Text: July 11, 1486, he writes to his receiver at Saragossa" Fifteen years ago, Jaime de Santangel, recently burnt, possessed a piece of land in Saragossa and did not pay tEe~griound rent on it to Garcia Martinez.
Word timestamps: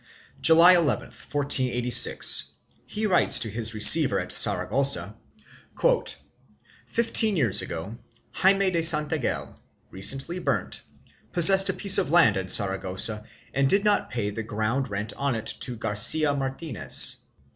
July 0.41 0.71
11, 0.73 1.09
1486, 1.09 2.45
he 2.87 3.05
writes 3.05 3.37
to 3.37 3.51
his 3.51 3.75
receiver 3.75 4.19
at 4.19 4.31
Saragossa" 4.31 5.15
Fifteen 6.87 7.35
years 7.37 7.61
ago, 7.61 7.99
Jaime 8.31 8.71
de 8.71 8.79
Santangel, 8.81 9.53
recently 9.91 10.39
burnt, 10.39 10.81
possessed 11.33 11.69
a 11.69 11.73
piece 11.73 11.99
of 11.99 12.09
land 12.09 12.35
in 12.35 12.49
Saragossa 12.49 13.23
and 13.53 13.69
did 13.69 13.83
not 13.83 14.09
pay 14.09 14.31
tEe~griound 14.31 14.89
rent 14.89 15.13
on 15.17 15.35
it 15.35 15.45
to 15.45 15.75
Garcia 15.75 16.33
Martinez. 16.33 17.17